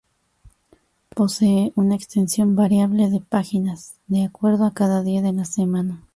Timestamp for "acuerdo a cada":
4.23-5.03